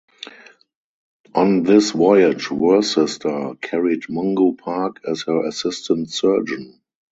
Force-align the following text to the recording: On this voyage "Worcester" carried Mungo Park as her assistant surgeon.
On 1.35 1.61
this 1.61 1.91
voyage 1.91 2.49
"Worcester" 2.49 3.53
carried 3.61 4.09
Mungo 4.09 4.53
Park 4.53 4.99
as 5.07 5.21
her 5.27 5.45
assistant 5.45 6.09
surgeon. 6.09 6.81